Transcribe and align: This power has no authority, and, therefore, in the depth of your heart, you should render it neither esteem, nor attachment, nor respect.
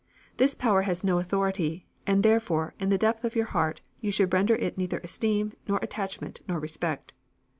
This 0.37 0.55
power 0.55 0.81
has 0.81 1.03
no 1.03 1.19
authority, 1.19 1.85
and, 2.07 2.23
therefore, 2.23 2.73
in 2.79 2.89
the 2.89 2.97
depth 2.97 3.23
of 3.23 3.35
your 3.35 3.45
heart, 3.45 3.81
you 3.99 4.11
should 4.11 4.33
render 4.33 4.55
it 4.55 4.75
neither 4.75 4.97
esteem, 5.03 5.53
nor 5.67 5.77
attachment, 5.83 6.41
nor 6.47 6.59
respect. 6.59 7.13